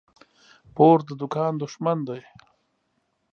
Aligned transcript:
پور 0.75 0.97
د 1.07 1.09
دوکان 1.21 1.53
دښمن 1.61 1.97
دى. 2.07 2.21